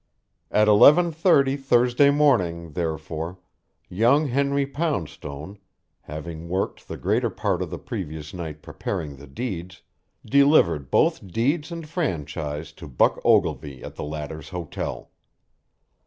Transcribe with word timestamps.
At 0.49 0.67
eleven 0.67 1.11
thirty 1.11 1.55
Thursday 1.55 2.09
morning, 2.09 2.71
therefore, 2.71 3.37
young 3.87 4.29
Henry 4.29 4.65
Poundstone, 4.65 5.59
having 6.01 6.49
worked 6.49 6.87
the 6.87 6.97
greater 6.97 7.29
part 7.29 7.61
of 7.61 7.69
the 7.69 7.77
previous 7.77 8.33
night 8.33 8.63
preparing 8.63 9.17
the 9.17 9.27
deeds, 9.27 9.83
delivered 10.25 10.89
both 10.89 11.27
deeds 11.27 11.71
and 11.71 11.87
franchise 11.87 12.71
to 12.71 12.87
Buck 12.87 13.21
Ogilvy 13.23 13.83
at 13.83 13.93
the 13.93 14.03
latter's 14.03 14.49
hotel. 14.49 15.11